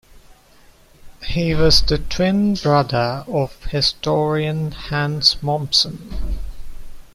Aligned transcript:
He 1.27 1.53
was 1.53 1.83
the 1.83 1.99
twin 1.99 2.55
brother 2.55 3.23
of 3.27 3.65
historian 3.65 4.71
Hans 4.71 5.35
Mommsen. 5.43 6.39